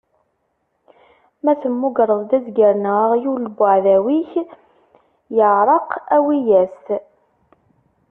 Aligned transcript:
Ma 1.43 1.53
temmugreḍ-d 1.61 2.31
azger 2.37 2.73
neɣ 2.83 2.97
aɣyul 3.05 3.39
n 3.45 3.51
uɛdaw-ik 3.61 4.31
iɛreq, 5.41 5.87
awi-as-t. 6.15 6.87